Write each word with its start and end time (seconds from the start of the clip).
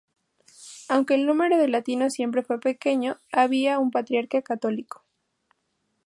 Aunque 0.89 1.13
el 1.13 1.27
número 1.27 1.57
de 1.59 1.67
latinos 1.67 2.13
siempre 2.13 2.41
fue 2.41 2.59
pequeño, 2.59 3.19
había 3.31 3.77
un 3.77 3.91
patriarca 3.91 4.41
católico. 4.41 5.03